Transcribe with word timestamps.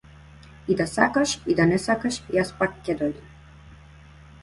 И 0.67 0.77
да 0.79 0.87
сакаш 0.93 1.35
и 1.53 1.57
да 1.61 1.69
не 1.73 1.79
сакаш 1.85 2.19
јас 2.39 2.53
пак 2.63 2.83
ќе 2.89 2.99
дојдам. 3.03 3.33